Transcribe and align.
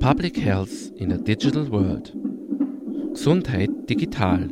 Public 0.00 0.38
Health 0.38 0.92
in 0.96 1.12
a 1.12 1.18
Digital 1.18 1.70
World. 1.70 2.14
Gesundheit 3.12 3.68
digital. 3.86 4.48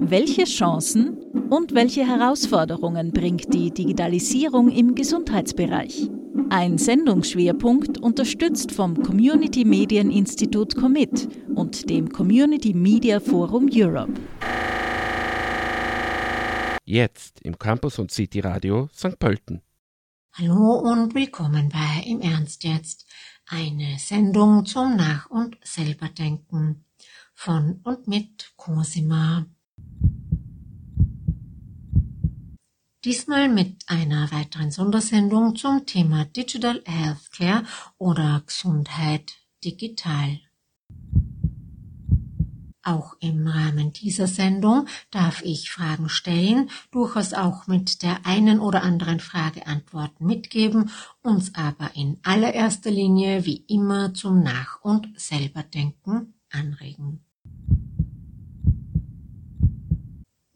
Welche 0.00 0.42
Chancen 0.42 1.16
und 1.50 1.72
welche 1.72 2.04
Herausforderungen 2.04 3.12
bringt 3.12 3.54
die 3.54 3.70
Digitalisierung 3.70 4.70
im 4.70 4.96
Gesundheitsbereich? 4.96 6.10
Ein 6.50 6.76
Sendungsschwerpunkt 6.76 7.98
unterstützt 7.98 8.72
vom 8.72 9.00
Community 9.00 9.64
Medien 9.64 10.10
Institut 10.10 10.74
Commit 10.74 11.28
und 11.54 11.88
dem 11.88 12.08
Community 12.08 12.74
Media 12.74 13.20
Forum 13.20 13.70
Europe. 13.72 14.14
Jetzt 16.84 17.40
im 17.42 17.56
Campus 17.56 18.00
und 18.00 18.10
City 18.10 18.40
Radio 18.40 18.88
St. 18.92 19.16
Pölten. 19.20 19.63
Hallo 20.36 20.80
und 20.80 21.14
willkommen 21.14 21.68
bei 21.68 22.02
Im 22.06 22.20
Ernst 22.20 22.64
jetzt, 22.64 23.06
eine 23.46 24.00
Sendung 24.00 24.66
zum 24.66 24.96
Nach- 24.96 25.30
und 25.30 25.56
Selberdenken 25.62 26.84
von 27.34 27.80
und 27.84 28.08
mit 28.08 28.52
Cosima. 28.56 29.46
Diesmal 33.04 33.48
mit 33.48 33.84
einer 33.86 34.32
weiteren 34.32 34.72
Sondersendung 34.72 35.54
zum 35.54 35.86
Thema 35.86 36.24
Digital 36.24 36.82
Healthcare 36.84 37.62
oder 37.98 38.42
Gesundheit 38.44 39.34
digital. 39.64 40.40
Auch 42.84 43.16
im 43.20 43.46
Rahmen 43.46 43.94
dieser 43.94 44.26
Sendung 44.26 44.86
darf 45.10 45.42
ich 45.42 45.70
Fragen 45.70 46.10
stellen, 46.10 46.68
durchaus 46.90 47.32
auch 47.32 47.66
mit 47.66 48.02
der 48.02 48.26
einen 48.26 48.60
oder 48.60 48.82
anderen 48.82 49.20
Frage 49.20 49.66
Antworten 49.66 50.26
mitgeben, 50.26 50.90
uns 51.22 51.54
aber 51.54 51.92
in 51.94 52.18
allererster 52.22 52.90
Linie 52.90 53.46
wie 53.46 53.64
immer 53.68 54.12
zum 54.12 54.42
Nach- 54.42 54.82
und 54.82 55.08
Selberdenken 55.18 56.34
anregen. 56.50 57.23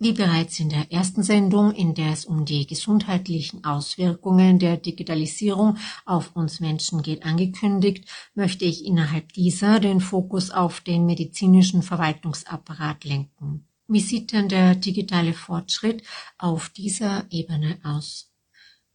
Wie 0.01 0.13
bereits 0.13 0.61
in 0.61 0.69
der 0.69 0.93
ersten 0.93 1.25
Sendung, 1.25 1.73
in 1.73 1.93
der 1.93 2.13
es 2.13 2.25
um 2.25 2.45
die 2.45 2.69
gesundheitlichen 2.69 3.65
Auswirkungen 3.65 4.61
der 4.61 4.77
Digitalisierung 4.77 5.77
auf 6.07 6.37
uns 6.37 6.61
Menschen 6.61 7.03
geht, 7.03 7.25
angekündigt, 7.25 8.09
möchte 8.37 8.65
ich 8.65 8.85
innerhalb 8.85 9.33
dieser 9.33 9.81
den 9.81 10.01
Fokus 10.01 10.53
auf 10.53 10.81
den 10.81 11.05
medizinischen 11.05 11.83
Verwaltungsapparat 11.83 13.03
lenken. 13.03 13.67
Wie 13.89 13.99
sieht 13.99 14.33
denn 14.33 14.49
der 14.49 14.77
digitale 14.77 15.33
Fortschritt 15.33 16.05
auf 16.39 16.69
dieser 16.69 17.27
Ebene 17.33 17.81
aus? 17.83 18.31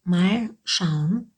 Mal 0.04 0.56
schauen, 0.64 1.33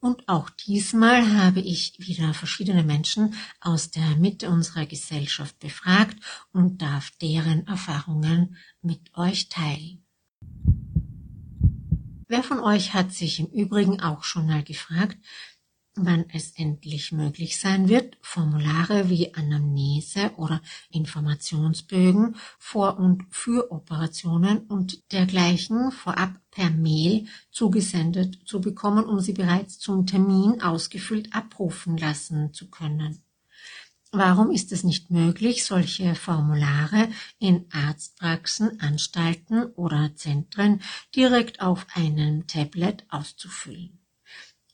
und 0.00 0.28
auch 0.28 0.50
diesmal 0.50 1.38
habe 1.38 1.60
ich 1.60 1.94
wieder 1.98 2.32
verschiedene 2.34 2.82
Menschen 2.82 3.34
aus 3.60 3.90
der 3.90 4.16
Mitte 4.16 4.48
unserer 4.48 4.86
Gesellschaft 4.86 5.58
befragt 5.58 6.16
und 6.52 6.80
darf 6.82 7.10
deren 7.22 7.66
Erfahrungen 7.66 8.56
mit 8.82 9.14
euch 9.14 9.48
teilen. 9.48 10.04
Wer 12.28 12.42
von 12.42 12.60
euch 12.60 12.94
hat 12.94 13.12
sich 13.12 13.40
im 13.40 13.46
Übrigen 13.46 14.00
auch 14.00 14.24
schon 14.24 14.46
mal 14.46 14.62
gefragt, 14.62 15.18
wann 16.06 16.24
es 16.32 16.52
endlich 16.52 17.12
möglich 17.12 17.58
sein 17.58 17.88
wird, 17.88 18.16
Formulare 18.20 19.08
wie 19.08 19.34
Anamnese 19.34 20.32
oder 20.36 20.62
Informationsbögen 20.90 22.36
vor 22.58 22.98
und 22.98 23.24
für 23.30 23.70
Operationen 23.70 24.58
und 24.66 25.12
dergleichen 25.12 25.92
vorab 25.92 26.34
per 26.50 26.70
Mail 26.70 27.26
zugesendet 27.50 28.38
zu 28.44 28.60
bekommen, 28.60 29.04
um 29.04 29.20
sie 29.20 29.32
bereits 29.32 29.78
zum 29.78 30.06
Termin 30.06 30.60
ausgefüllt 30.60 31.34
abrufen 31.34 31.96
lassen 31.96 32.52
zu 32.52 32.68
können. 32.68 33.22
Warum 34.12 34.50
ist 34.50 34.72
es 34.72 34.82
nicht 34.82 35.12
möglich, 35.12 35.64
solche 35.64 36.16
Formulare 36.16 37.08
in 37.38 37.66
Arztpraxen, 37.70 38.80
Anstalten 38.80 39.66
oder 39.74 40.16
Zentren 40.16 40.80
direkt 41.14 41.60
auf 41.60 41.86
einem 41.94 42.48
Tablet 42.48 43.04
auszufüllen? 43.08 43.99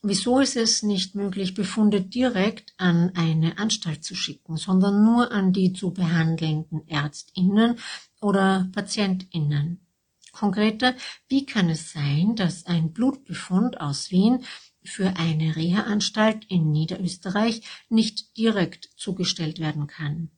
Wieso 0.09 0.39
ist 0.39 0.55
es 0.55 0.83
nicht 0.83 1.15
möglich, 1.15 1.53
Befunde 1.53 1.99
direkt 1.99 2.73
an 2.77 3.11
eine 3.13 3.57
Anstalt 3.57 4.05
zu 4.05 4.15
schicken, 4.15 4.55
sondern 4.55 5.03
nur 5.03 5.33
an 5.33 5.51
die 5.51 5.73
zu 5.73 5.91
behandelnden 5.91 6.87
Ärztinnen 6.87 7.77
oder 8.21 8.69
Patientinnen? 8.71 9.85
Konkreter, 10.31 10.95
wie 11.27 11.45
kann 11.45 11.69
es 11.69 11.91
sein, 11.91 12.37
dass 12.37 12.65
ein 12.67 12.93
Blutbefund 12.93 13.81
aus 13.81 14.09
Wien 14.09 14.45
für 14.81 15.17
eine 15.17 15.57
Reha-Anstalt 15.57 16.45
in 16.45 16.71
Niederösterreich 16.71 17.63
nicht 17.89 18.37
direkt 18.37 18.89
zugestellt 18.95 19.59
werden 19.59 19.87
kann? 19.87 20.31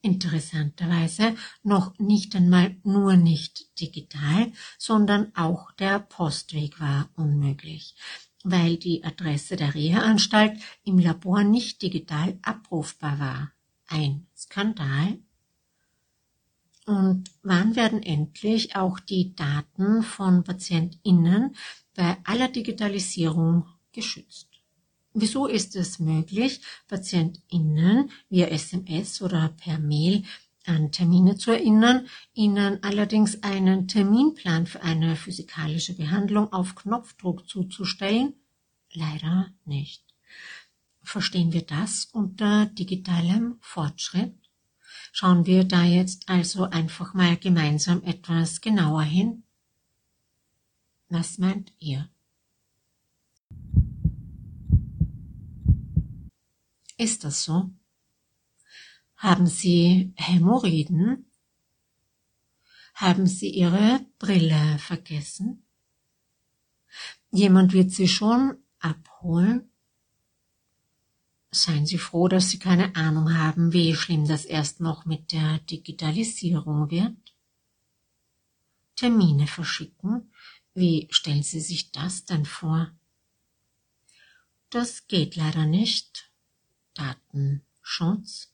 Interessanterweise 0.00 1.34
noch 1.64 1.98
nicht 1.98 2.36
einmal 2.36 2.76
nur 2.84 3.16
nicht 3.16 3.80
digital, 3.80 4.52
sondern 4.78 5.34
auch 5.34 5.72
der 5.72 5.98
Postweg 5.98 6.78
war 6.78 7.10
unmöglich 7.16 7.96
weil 8.44 8.76
die 8.76 9.04
Adresse 9.04 9.56
der 9.56 9.74
Reha-Anstalt 9.74 10.58
im 10.84 10.98
Labor 10.98 11.44
nicht 11.44 11.82
digital 11.82 12.38
abrufbar 12.42 13.18
war. 13.18 13.52
Ein 13.86 14.26
Skandal. 14.36 15.18
Und 16.86 17.30
wann 17.42 17.76
werden 17.76 18.02
endlich 18.02 18.76
auch 18.76 18.98
die 19.00 19.34
Daten 19.34 20.02
von 20.02 20.44
PatientInnen 20.44 21.54
bei 21.94 22.16
aller 22.24 22.48
Digitalisierung 22.48 23.66
geschützt? 23.92 24.48
Wieso 25.12 25.46
ist 25.46 25.74
es 25.74 25.98
möglich, 25.98 26.60
PatientInnen 26.86 28.10
via 28.28 28.46
SMS 28.46 29.20
oder 29.20 29.48
per 29.48 29.78
Mail 29.78 30.24
an 30.68 30.92
Termine 30.92 31.36
zu 31.36 31.50
erinnern, 31.50 32.06
ihnen 32.34 32.82
allerdings 32.82 33.42
einen 33.42 33.88
Terminplan 33.88 34.66
für 34.66 34.82
eine 34.82 35.16
physikalische 35.16 35.94
Behandlung 35.94 36.52
auf 36.52 36.74
Knopfdruck 36.74 37.48
zuzustellen? 37.48 38.34
Leider 38.92 39.50
nicht. 39.64 40.04
Verstehen 41.02 41.52
wir 41.52 41.62
das 41.62 42.04
unter 42.12 42.66
digitalem 42.66 43.56
Fortschritt? 43.60 44.34
Schauen 45.12 45.46
wir 45.46 45.64
da 45.64 45.84
jetzt 45.84 46.28
also 46.28 46.64
einfach 46.64 47.14
mal 47.14 47.36
gemeinsam 47.36 48.02
etwas 48.02 48.60
genauer 48.60 49.02
hin? 49.02 49.42
Was 51.08 51.38
meint 51.38 51.72
ihr? 51.78 52.10
Ist 56.98 57.24
das 57.24 57.44
so? 57.44 57.70
Haben 59.18 59.48
Sie 59.48 60.12
Hämorrhoiden? 60.16 61.26
Haben 62.94 63.26
Sie 63.26 63.50
Ihre 63.50 64.06
Brille 64.20 64.78
vergessen? 64.78 65.64
Jemand 67.32 67.72
wird 67.72 67.90
Sie 67.90 68.06
schon 68.06 68.58
abholen? 68.78 69.72
Seien 71.50 71.84
Sie 71.84 71.98
froh, 71.98 72.28
dass 72.28 72.50
Sie 72.50 72.60
keine 72.60 72.94
Ahnung 72.94 73.36
haben, 73.36 73.72
wie 73.72 73.96
schlimm 73.96 74.28
das 74.28 74.44
erst 74.44 74.78
noch 74.80 75.04
mit 75.04 75.32
der 75.32 75.58
Digitalisierung 75.58 76.88
wird. 76.88 77.34
Termine 78.94 79.48
verschicken? 79.48 80.32
Wie 80.74 81.08
stellen 81.10 81.42
Sie 81.42 81.60
sich 81.60 81.90
das 81.90 82.24
denn 82.24 82.44
vor? 82.44 82.92
Das 84.70 85.08
geht 85.08 85.34
leider 85.34 85.66
nicht. 85.66 86.30
Datenschutz. 86.94 88.52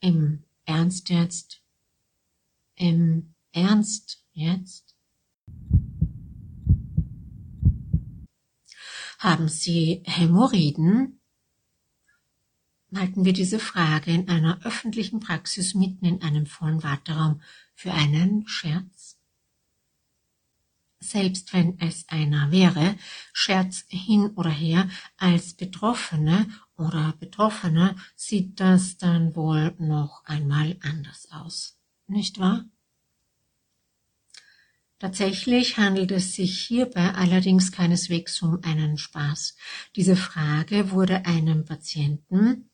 Im 0.00 0.44
Ernst 0.64 1.10
jetzt? 1.10 1.60
Im 2.76 3.34
Ernst 3.52 4.24
jetzt? 4.32 4.96
Haben 9.18 9.48
Sie 9.48 10.02
Hämorrhoiden? 10.06 11.20
Halten 12.94 13.24
wir 13.24 13.32
diese 13.32 13.58
Frage 13.58 14.12
in 14.12 14.28
einer 14.28 14.64
öffentlichen 14.64 15.20
Praxis 15.20 15.74
mitten 15.74 16.04
in 16.04 16.22
einem 16.22 16.46
vollen 16.46 16.82
Warteraum 16.84 17.42
für 17.74 17.92
einen 17.92 18.46
Scherz? 18.46 19.18
Selbst 21.00 21.52
wenn 21.52 21.78
es 21.80 22.08
einer 22.08 22.50
wäre, 22.50 22.96
Scherz 23.32 23.84
hin 23.88 24.30
oder 24.36 24.50
her, 24.50 24.88
als 25.16 25.54
Betroffene 25.54 26.48
oder 26.78 27.14
Betroffener 27.18 27.96
sieht 28.16 28.58
das 28.60 28.96
dann 28.96 29.36
wohl 29.36 29.74
noch 29.78 30.24
einmal 30.24 30.76
anders 30.80 31.28
aus, 31.30 31.78
nicht 32.06 32.38
wahr? 32.38 32.64
Tatsächlich 34.98 35.76
handelt 35.76 36.10
es 36.10 36.34
sich 36.34 36.58
hierbei 36.58 37.14
allerdings 37.14 37.70
keineswegs 37.70 38.42
um 38.42 38.58
einen 38.64 38.98
Spaß. 38.98 39.56
Diese 39.94 40.16
Frage 40.16 40.90
wurde 40.90 41.24
einem 41.24 41.64
Patienten 41.64 42.68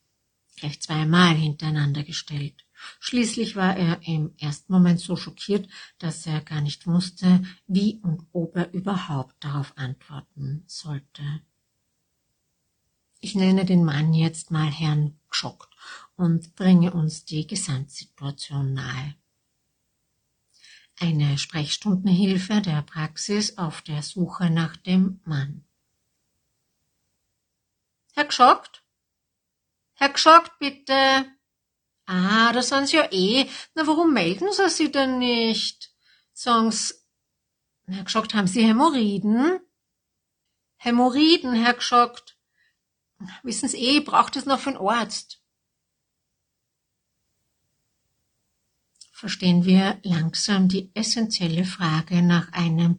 gleich 0.56 0.80
zweimal 0.80 1.34
hintereinander 1.34 2.02
gestellt. 2.02 2.64
Schließlich 3.00 3.56
war 3.56 3.76
er 3.76 4.00
im 4.06 4.34
ersten 4.38 4.72
Moment 4.72 5.00
so 5.00 5.16
schockiert, 5.16 5.68
dass 5.98 6.26
er 6.26 6.40
gar 6.40 6.60
nicht 6.60 6.86
wusste, 6.86 7.42
wie 7.66 8.00
und 8.02 8.26
ob 8.32 8.56
er 8.56 8.72
überhaupt 8.72 9.42
darauf 9.44 9.76
antworten 9.76 10.64
sollte. 10.66 11.22
Ich 13.24 13.34
nenne 13.34 13.64
den 13.64 13.86
Mann 13.86 14.12
jetzt 14.12 14.50
mal 14.50 14.70
Herrn 14.70 15.18
Gschockt 15.30 15.74
und 16.14 16.54
bringe 16.56 16.92
uns 16.92 17.24
die 17.24 17.46
Gesamtsituation 17.46 18.74
nahe. 18.74 19.14
Eine 21.00 21.38
Sprechstundenhilfe 21.38 22.60
der 22.60 22.82
Praxis 22.82 23.56
auf 23.56 23.80
der 23.80 24.02
Suche 24.02 24.50
nach 24.50 24.76
dem 24.76 25.22
Mann. 25.24 25.64
Herr 28.12 28.26
Gschockt? 28.26 28.84
Herr 29.94 30.10
Gschockt, 30.10 30.58
bitte. 30.58 31.24
Ah, 32.04 32.52
da 32.52 32.60
sind 32.60 32.88
Sie 32.88 32.96
ja 32.96 33.08
eh. 33.10 33.48
Na, 33.74 33.86
warum 33.86 34.12
melden 34.12 34.52
Sie 34.52 34.68
sich 34.68 34.92
denn 34.92 35.18
nicht? 35.18 35.94
Sagen 36.34 36.70
Sie, 36.72 36.92
Herr 37.86 38.04
Gschockt, 38.04 38.34
haben 38.34 38.48
Sie 38.48 38.66
Hämorrhoiden? 38.66 39.60
Hämorrhoiden, 40.76 41.54
Herr 41.54 41.72
Gschockt. 41.72 42.33
Wissen 43.42 43.68
Sie 43.68 43.78
eh, 43.78 44.00
braucht 44.00 44.36
es 44.36 44.46
noch 44.46 44.60
für 44.60 44.70
einen 44.70 44.88
Arzt. 44.88 45.40
Verstehen 49.12 49.64
wir 49.64 49.98
langsam 50.02 50.68
die 50.68 50.90
essentielle 50.94 51.64
Frage 51.64 52.20
nach 52.22 52.52
einem 52.52 52.98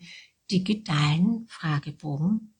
digitalen 0.49 1.45
Fragebogen? 1.47 2.55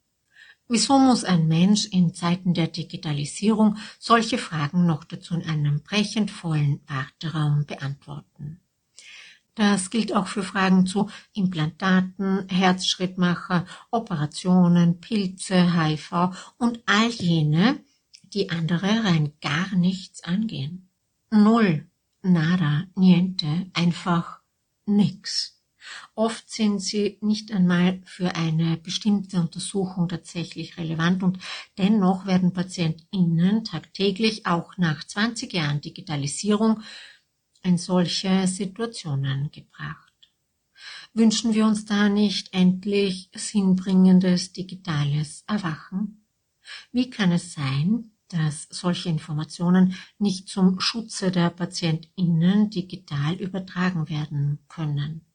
Wieso 0.67 0.97
muss 0.97 1.23
ein 1.23 1.47
Mensch 1.47 1.85
in 1.85 2.13
Zeiten 2.13 2.53
der 2.53 2.67
Digitalisierung 2.67 3.77
solche 3.99 4.39
Fragen 4.39 4.85
noch 4.85 5.03
dazu 5.03 5.35
in 5.35 5.43
einem 5.43 5.81
brechend 5.81 6.31
vollen 6.31 6.81
Warteraum 6.87 7.65
beantworten? 7.65 8.64
Das 9.55 9.89
gilt 9.89 10.13
auch 10.13 10.27
für 10.27 10.43
Fragen 10.43 10.85
zu 10.85 11.09
Implantaten, 11.33 12.47
Herzschrittmacher, 12.49 13.65
Operationen, 13.89 14.99
Pilze, 14.99 15.73
HIV 15.81 16.29
und 16.57 16.81
all 16.85 17.09
jene, 17.09 17.79
die 18.33 18.49
andere 18.49 19.05
rein 19.05 19.31
gar 19.41 19.73
nichts 19.75 20.23
angehen. 20.25 20.89
Null, 21.31 21.89
nada, 22.21 22.83
niente, 22.95 23.71
einfach 23.73 24.41
nix. 24.85 25.55
Oft 26.15 26.49
sind 26.49 26.81
sie 26.81 27.17
nicht 27.21 27.53
einmal 27.53 28.01
für 28.05 28.35
eine 28.35 28.77
bestimmte 28.77 29.39
Untersuchung 29.39 30.09
tatsächlich 30.09 30.77
relevant 30.77 31.23
und 31.23 31.39
dennoch 31.77 32.25
werden 32.25 32.53
PatientInnen 32.53 33.63
tagtäglich 33.63 34.45
auch 34.47 34.77
nach 34.77 35.03
20 35.03 35.53
Jahren 35.53 35.81
Digitalisierung 35.81 36.81
in 37.65 37.77
solche 37.77 38.47
Situationen 38.47 39.51
gebracht. 39.51 40.13
Wünschen 41.13 41.53
wir 41.53 41.65
uns 41.65 41.85
da 41.85 42.09
nicht 42.09 42.53
endlich 42.53 43.29
sinnbringendes 43.33 44.53
digitales 44.53 45.43
Erwachen? 45.47 46.25
Wie 46.91 47.09
kann 47.09 47.31
es 47.31 47.53
sein, 47.53 48.11
dass 48.29 48.67
solche 48.71 49.09
Informationen 49.09 49.95
nicht 50.19 50.47
zum 50.47 50.79
Schutze 50.79 51.31
der 51.31 51.49
PatientInnen 51.49 52.69
digital 52.69 53.35
übertragen 53.35 54.09
werden 54.09 54.59
können? 54.67 55.25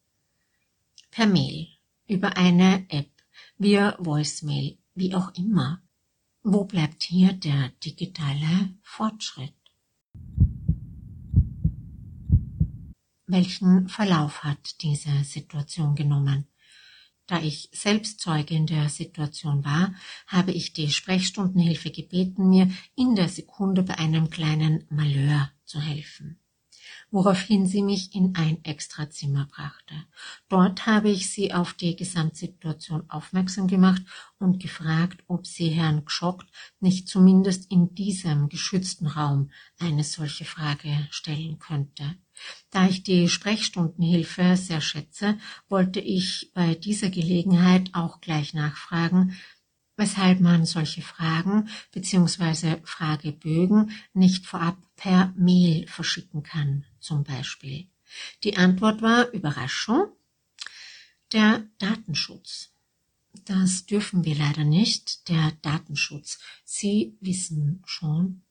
per 1.11 1.27
Mail, 1.27 1.69
über 2.07 2.37
eine 2.37 2.87
App, 2.89 3.11
via 3.59 3.97
Voicemail, 3.99 4.79
wie 4.95 5.15
auch 5.15 5.35
immer. 5.35 5.83
Wo 6.43 6.65
bleibt 6.65 7.03
hier 7.03 7.33
der 7.33 7.71
digitale 7.85 8.75
Fortschritt? 8.83 9.60
Welchen 13.31 13.89
Verlauf 13.89 14.43
hat 14.43 14.83
diese 14.83 15.23
Situation 15.23 15.95
genommen? 15.95 16.49
Da 17.29 17.41
ich 17.41 17.69
selbst 17.73 18.19
Zeugin 18.19 18.67
der 18.67 18.89
Situation 18.89 19.65
war, 19.65 19.95
habe 20.27 20.51
ich 20.51 20.73
die 20.73 20.91
Sprechstundenhilfe 20.91 21.93
gebeten, 21.93 22.49
mir 22.49 22.69
in 22.97 23.15
der 23.15 23.29
Sekunde 23.29 23.85
bei 23.85 23.97
einem 23.99 24.31
kleinen 24.31 24.85
Malheur 24.91 25.49
zu 25.65 25.81
helfen 25.81 26.41
woraufhin 27.11 27.67
sie 27.67 27.83
mich 27.83 28.15
in 28.15 28.37
ein 28.37 28.65
Extrazimmer 28.65 29.47
brachte. 29.47 29.95
Dort 30.49 30.87
habe 30.87 31.11
ich 31.11 31.31
sie 31.31 31.53
auf 31.53 31.73
die 31.75 31.97
Gesamtsituation 31.97 33.09
aufmerksam 33.11 33.67
gemacht 33.67 34.03
und 34.39 34.63
gefragt, 34.63 35.23
ob 35.27 35.47
sie 35.47 35.69
Herrn 35.69 36.05
Gschockt 36.05 36.47
nicht 36.79 37.09
zumindest 37.09 37.71
in 37.71 37.95
diesem 37.95 38.49
geschützten 38.49 39.07
Raum 39.07 39.51
eine 39.79 40.05
solche 40.05 40.45
Frage 40.45 41.09
stellen 41.11 41.59
könnte. 41.59 42.17
Da 42.71 42.87
ich 42.87 43.03
die 43.03 43.29
Sprechstundenhilfe 43.29 44.57
sehr 44.57 44.81
schätze, 44.81 45.39
wollte 45.69 46.01
ich 46.01 46.51
bei 46.55 46.75
dieser 46.75 47.11
Gelegenheit 47.11 47.91
auch 47.93 48.21
gleich 48.21 48.55
nachfragen, 48.55 49.37
weshalb 49.97 50.41
man 50.41 50.65
solche 50.65 51.03
Fragen 51.03 51.69
bzw. 51.93 52.79
Fragebögen 52.85 53.93
nicht 54.15 54.47
vorab 54.47 54.79
per 54.97 55.33
Mail 55.37 55.87
verschicken 55.87 56.43
kann, 56.43 56.85
zum 57.01 57.25
Beispiel. 57.25 57.89
Die 58.43 58.57
Antwort 58.57 59.03
war 59.03 59.31
Überraschung. 59.31 60.13
Der 61.33 61.65
Datenschutz. 61.79 62.71
Das 63.45 63.87
dürfen 63.87 64.25
wir 64.25 64.35
leider 64.35 64.65
nicht, 64.65 65.29
der 65.29 65.53
Datenschutz. 65.63 66.41
Sie 66.65 67.17
wissen 67.21 67.83
schon. 67.87 68.43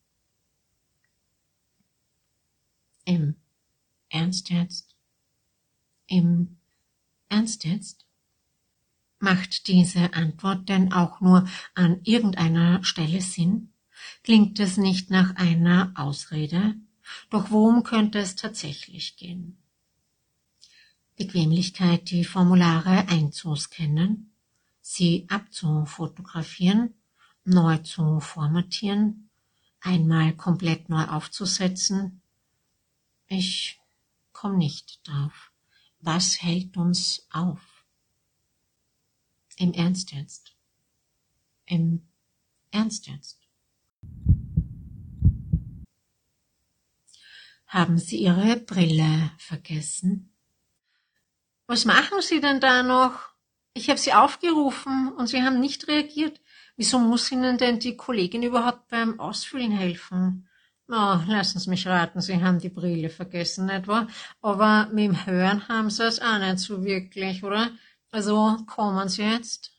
Im 3.03 3.35
Ernst 4.09 4.49
jetzt? 4.49 4.95
Im 6.07 6.57
Ernst 7.29 7.63
jetzt? 7.65 8.05
Macht 9.19 9.67
diese 9.67 10.13
Antwort 10.13 10.69
denn 10.69 10.93
auch 10.93 11.21
nur 11.21 11.47
an 11.75 12.01
irgendeiner 12.03 12.83
Stelle 12.83 13.21
Sinn? 13.21 13.73
Klingt 14.23 14.59
es 14.59 14.77
nicht 14.77 15.09
nach 15.11 15.35
einer 15.35 15.91
Ausrede? 15.95 16.75
Doch 17.29 17.51
worum 17.51 17.83
könnte 17.83 18.19
es 18.19 18.35
tatsächlich 18.35 19.17
gehen? 19.17 19.57
Bequemlichkeit, 21.17 22.09
die 22.11 22.23
Formulare 22.23 23.09
einzuscannen, 23.09 24.31
sie 24.79 25.27
abzufotografieren, 25.29 26.93
neu 27.43 27.77
zu 27.79 28.21
formatieren, 28.21 29.29
einmal 29.81 30.33
komplett 30.35 30.87
neu 30.87 31.03
aufzusetzen. 31.03 32.21
Ich 33.27 33.78
komm 34.39 34.57
nicht 34.57 35.05
drauf. 35.05 35.51
Was 35.99 36.41
hält 36.41 36.77
uns 36.77 37.27
auf? 37.29 37.83
Im 39.57 39.73
Ernst 39.73 40.13
jetzt. 40.13 40.55
Im 41.65 42.07
Ernst 42.71 43.07
jetzt. 43.07 43.41
Haben 47.67 47.97
Sie 47.97 48.19
Ihre 48.19 48.55
Brille 48.55 49.31
vergessen? 49.37 50.33
Was 51.67 51.83
machen 51.83 52.21
Sie 52.21 52.39
denn 52.39 52.61
da 52.61 52.81
noch? 52.81 53.33
Ich 53.73 53.89
habe 53.89 53.99
Sie 53.99 54.13
aufgerufen 54.13 55.11
und 55.17 55.27
Sie 55.27 55.43
haben 55.43 55.59
nicht 55.59 55.89
reagiert. 55.89 56.39
Wieso 56.77 56.97
muss 56.97 57.29
Ihnen 57.29 57.57
denn 57.57 57.79
die 57.79 57.97
Kollegin 57.97 58.43
überhaupt 58.43 58.87
beim 58.87 59.19
Ausfüllen 59.19 59.73
helfen? 59.73 60.48
Oh, 60.91 61.19
lassen 61.27 61.59
Sie 61.59 61.69
mich 61.69 61.85
raten, 61.85 62.19
Sie 62.19 62.41
haben 62.41 62.57
die 62.57 62.69
Brille 62.69 63.09
vergessen, 63.11 63.69
etwa? 63.69 64.07
Aber 64.41 64.87
mit 64.91 65.05
dem 65.05 65.25
Hören 65.27 65.67
haben 65.67 65.91
Sie 65.91 66.03
es 66.03 66.19
auch 66.19 66.39
nicht 66.39 66.57
so 66.57 66.83
wirklich, 66.83 67.43
oder? 67.43 67.69
Also 68.09 68.57
kommen 68.65 69.07
Sie 69.07 69.21
jetzt. 69.21 69.71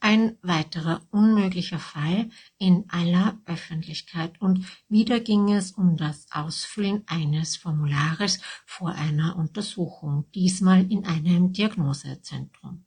Ein 0.00 0.36
weiterer 0.42 1.06
unmöglicher 1.12 1.78
Fall 1.78 2.30
in 2.58 2.84
aller 2.90 3.38
Öffentlichkeit 3.44 4.40
und 4.40 4.66
wieder 4.88 5.20
ging 5.20 5.52
es 5.52 5.70
um 5.70 5.96
das 5.96 6.26
Ausfüllen 6.32 7.04
eines 7.06 7.56
Formulares 7.56 8.40
vor 8.66 8.90
einer 8.90 9.36
Untersuchung, 9.36 10.28
diesmal 10.32 10.90
in 10.90 11.06
einem 11.06 11.52
Diagnosezentrum. 11.52 12.84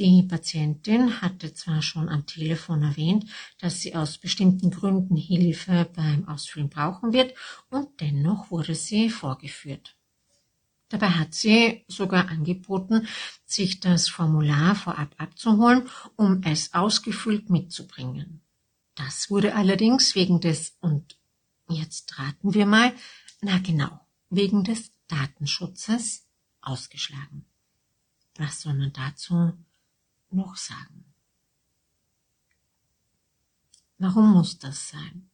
Die 0.00 0.22
Patientin 0.22 1.20
hatte 1.20 1.52
zwar 1.52 1.82
schon 1.82 2.08
am 2.08 2.24
Telefon 2.24 2.82
erwähnt, 2.82 3.26
dass 3.58 3.82
sie 3.82 3.94
aus 3.94 4.16
bestimmten 4.16 4.70
Gründen 4.70 5.14
Hilfe 5.14 5.90
beim 5.94 6.26
Ausfüllen 6.26 6.70
brauchen 6.70 7.12
wird, 7.12 7.34
und 7.68 8.00
dennoch 8.00 8.50
wurde 8.50 8.74
sie 8.74 9.10
vorgeführt. 9.10 9.98
Dabei 10.88 11.10
hat 11.10 11.34
sie 11.34 11.84
sogar 11.86 12.30
angeboten, 12.30 13.08
sich 13.44 13.80
das 13.80 14.08
Formular 14.08 14.74
vorab 14.74 15.14
abzuholen, 15.18 15.86
um 16.16 16.40
es 16.44 16.72
ausgefüllt 16.72 17.50
mitzubringen. 17.50 18.40
Das 18.94 19.30
wurde 19.30 19.54
allerdings 19.54 20.14
wegen 20.14 20.40
des, 20.40 20.78
und 20.80 21.18
jetzt 21.68 22.18
raten 22.18 22.54
wir 22.54 22.64
mal, 22.64 22.94
na 23.42 23.58
genau, 23.58 24.00
wegen 24.30 24.64
des 24.64 24.92
Datenschutzes 25.08 26.26
ausgeschlagen. 26.62 27.44
Was 28.36 28.62
soll 28.62 28.72
man 28.72 28.94
dazu 28.94 29.52
noch 30.32 30.56
sagen? 30.56 31.04
Warum 33.98 34.32
muss 34.32 34.58
das 34.58 34.88
sein? 34.88 35.30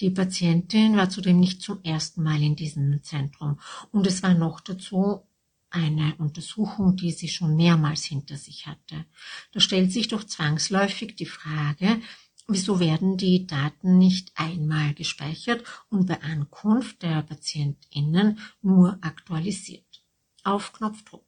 Die 0.00 0.10
Patientin 0.10 0.96
war 0.96 1.10
zudem 1.10 1.40
nicht 1.40 1.62
zum 1.62 1.82
ersten 1.82 2.22
Mal 2.22 2.42
in 2.42 2.56
diesem 2.56 3.02
Zentrum 3.02 3.58
und 3.90 4.06
es 4.06 4.22
war 4.22 4.34
noch 4.34 4.60
dazu 4.60 5.24
eine 5.70 6.14
Untersuchung, 6.16 6.96
die 6.96 7.10
sie 7.10 7.28
schon 7.28 7.56
mehrmals 7.56 8.04
hinter 8.04 8.36
sich 8.36 8.66
hatte. 8.66 9.04
Da 9.52 9.60
stellt 9.60 9.92
sich 9.92 10.08
doch 10.08 10.24
zwangsläufig 10.24 11.16
die 11.16 11.26
Frage, 11.26 12.00
wieso 12.46 12.80
werden 12.80 13.16
die 13.16 13.46
Daten 13.46 13.98
nicht 13.98 14.32
einmal 14.34 14.94
gespeichert 14.94 15.64
und 15.90 16.06
bei 16.06 16.22
Ankunft 16.22 17.02
der 17.02 17.22
PatientInnen 17.22 18.38
nur 18.62 18.98
aktualisiert? 19.02 20.02
Auf 20.44 20.72
Knopfdruck. 20.72 21.26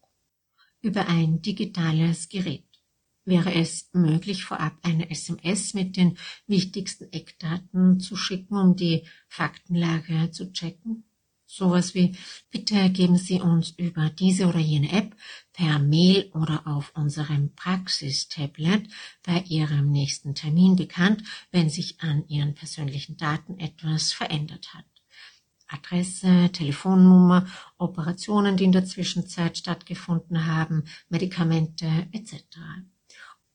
Über 0.81 1.09
ein 1.09 1.43
digitales 1.43 2.29
Gerät. 2.29 2.70
Wäre 3.31 3.55
es 3.55 3.89
möglich, 3.93 4.45
vorab 4.45 4.77
eine 4.83 5.09
SMS 5.09 5.73
mit 5.73 5.97
den 5.97 6.19
wichtigsten 6.49 7.13
Eckdaten 7.13 8.01
zu 8.01 8.17
schicken, 8.17 8.57
um 8.57 8.75
die 8.75 9.05
Faktenlage 9.29 10.33
zu 10.33 10.53
checken? 10.53 11.05
Sowas 11.47 11.95
wie, 11.95 12.17
bitte 12.51 12.91
geben 12.91 13.17
Sie 13.17 13.41
uns 13.41 13.71
über 13.71 14.11
diese 14.11 14.49
oder 14.49 14.59
jene 14.59 14.91
App 14.91 15.15
per 15.53 15.79
Mail 15.79 16.29
oder 16.35 16.67
auf 16.67 16.91
unserem 16.97 17.55
Praxistablet 17.55 18.89
bei 19.23 19.45
Ihrem 19.47 19.93
nächsten 19.93 20.35
Termin 20.35 20.75
bekannt, 20.75 21.23
wenn 21.53 21.71
sich 21.71 22.01
an 22.01 22.27
Ihren 22.27 22.57
persönlichen 22.57 23.17
Daten 23.17 23.61
etwas 23.61 24.13
verändert 24.13 24.75
hat. 24.75 24.87
Adresse, 25.69 26.51
Telefonnummer, 26.51 27.47
Operationen, 27.79 28.57
die 28.57 28.65
in 28.65 28.73
der 28.73 28.87
Zwischenzeit 28.87 29.57
stattgefunden 29.57 30.47
haben, 30.47 30.83
Medikamente 31.09 32.09
etc. 32.11 32.35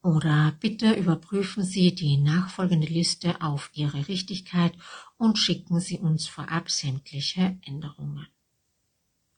Oder 0.06 0.54
bitte 0.60 0.94
überprüfen 0.94 1.64
Sie 1.64 1.96
die 1.96 2.18
nachfolgende 2.18 2.86
Liste 2.86 3.42
auf 3.42 3.72
ihre 3.74 4.08
Richtigkeit 4.08 4.78
und 5.18 5.40
schicken 5.40 5.80
Sie 5.80 5.98
uns 5.98 6.28
vorab 6.28 6.70
sämtliche 6.70 7.58
Änderungen. 7.66 8.28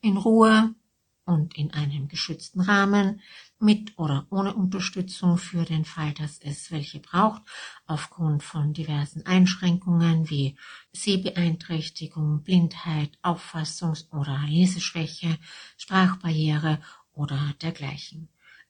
In 0.01 0.17
Ruhe 0.17 0.75
und 1.23 1.57
in 1.57 1.71
einem 1.71 2.09
geschützten 2.09 2.59
Rahmen, 2.59 3.21
mit 3.59 3.97
oder 3.97 4.27
ohne 4.29 4.55
Unterstützung 4.55 5.37
für 5.37 5.63
den 5.63 5.85
Fall, 5.85 6.11
dass 6.15 6.39
es 6.39 6.69
welche 6.69 6.99
braucht, 6.99 7.43
aufgrund 7.85 8.43
von 8.43 8.73
diversen 8.73 9.25
Einschränkungen 9.25 10.29
wie 10.29 10.57
Sehbeeinträchtigung, 10.91 12.43
Blindheit, 12.43 13.17
Auffassungs- 13.23 14.11
oder 14.11 14.43
Leseschwäche, 14.45 15.39
Sprachbarriere 15.77 16.81
oder 17.13 17.53
dergleichen. 17.61 18.27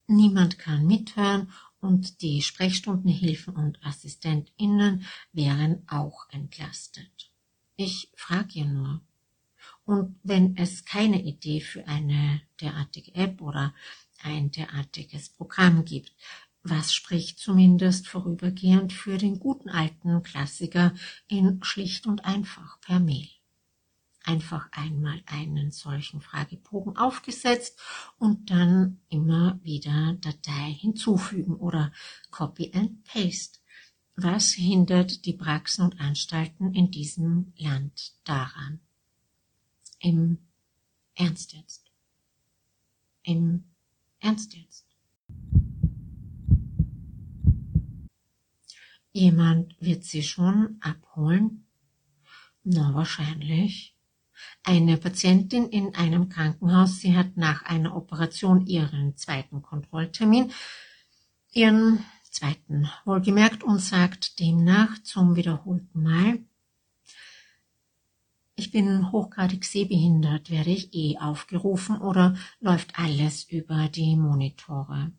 Niemand 0.10 0.58
kann 0.58 0.88
mithören 0.88 1.52
und 1.88 2.22
die 2.22 2.42
Sprechstundenhilfen 2.42 3.56
und 3.56 3.82
AssistentInnen 3.82 5.06
wären 5.32 5.88
auch 5.88 6.30
entlastet. 6.30 7.32
Ich 7.78 8.12
frage 8.16 8.60
ihr 8.60 8.66
nur. 8.66 9.02
Und 9.86 10.20
wenn 10.22 10.58
es 10.58 10.84
keine 10.84 11.22
Idee 11.22 11.62
für 11.62 11.88
eine 11.88 12.42
derartige 12.60 13.16
App 13.16 13.42
oder 13.42 13.74
ein 14.22 14.52
derartiges 14.52 15.30
Programm 15.30 15.86
gibt, 15.86 16.14
was 16.62 16.94
spricht 16.94 17.40
zumindest 17.40 18.10
vorübergehend 18.10 18.92
für 18.92 19.18
den 19.18 19.40
guten 19.40 19.70
alten 19.70 20.22
Klassiker 20.24 20.94
in 21.30 21.64
schlicht 21.64 22.06
und 22.06 22.26
einfach 22.26 22.82
per 22.82 23.00
Mail? 23.00 23.30
Einfach 24.28 24.70
einmal 24.72 25.24
einen 25.26 25.72
solchen 25.72 26.22
Fragebogen 26.22 26.98
aufgesetzt 26.98 27.80
und 28.20 28.52
dann 28.52 29.00
immer 29.10 29.60
wieder 29.64 30.18
Datei 30.20 30.74
hinzufügen 30.74 31.56
oder 31.56 31.94
Copy 32.30 32.72
and 32.74 33.04
Paste. 33.06 33.60
Was 34.16 34.52
hindert 34.52 35.26
die 35.26 35.34
Praxen 35.34 35.86
und 35.86 36.00
Anstalten 36.00 36.74
in 36.74 36.92
diesem 36.92 37.54
Land 37.58 38.16
daran? 38.26 38.82
Im 40.00 40.40
Ernst 41.16 41.54
jetzt. 41.54 41.92
Im 43.24 43.64
Ernst 44.20 44.56
jetzt. 44.56 44.86
Jemand 49.14 49.76
wird 49.82 50.04
sie 50.04 50.22
schon 50.22 50.78
abholen? 50.82 51.66
Na, 52.64 52.94
wahrscheinlich 52.94 53.97
eine 54.64 54.98
Patientin 54.98 55.70
in 55.70 55.96
einem 55.96 56.30
Krankenhaus, 56.30 57.00
sie 57.00 57.16
hat 57.16 57.38
nach 57.38 57.64
einer 57.64 57.96
Operation 57.96 58.66
ihren 58.66 59.16
zweiten 59.16 59.62
Kontrolltermin, 59.62 60.52
ihren 61.52 62.04
zweiten 62.30 62.90
wohlgemerkt 63.06 63.64
und 63.64 63.80
sagt 63.80 64.40
demnach 64.40 65.02
zum 65.04 65.36
wiederholten 65.36 66.04
Mal, 66.04 66.40
ich 68.60 68.72
bin 68.72 69.12
hochgradig 69.12 69.64
sehbehindert, 69.64 70.50
werde 70.50 70.72
ich 70.72 70.92
eh 70.96 71.20
aufgerufen 71.20 72.02
oder 72.02 72.36
läuft 72.60 72.98
alles 72.98 73.44
über 73.44 73.88
die 73.88 74.16
Monitore? 74.16 75.12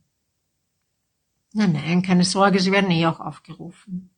Nein, 1.52 1.72
nein, 1.72 2.02
keine 2.02 2.24
Sorge, 2.24 2.58
Sie 2.58 2.72
werden 2.72 2.90
eh 2.90 3.06
auch 3.06 3.20
aufgerufen. 3.20 4.10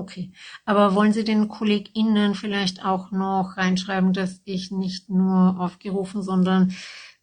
Okay. 0.00 0.32
Aber 0.64 0.94
wollen 0.94 1.12
Sie 1.12 1.24
den 1.24 1.48
KollegInnen 1.48 2.34
vielleicht 2.34 2.82
auch 2.82 3.10
noch 3.10 3.58
reinschreiben, 3.58 4.14
dass 4.14 4.40
ich 4.46 4.70
nicht 4.70 5.10
nur 5.10 5.60
aufgerufen, 5.60 6.22
sondern 6.22 6.72